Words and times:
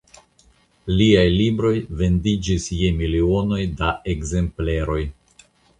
Liaj 1.01 1.25
libroj 1.33 1.75
vendiĝis 2.01 2.67
je 2.81 2.91
milionoj 3.03 3.63
da 3.83 3.95
ekzempleroj. 4.17 5.03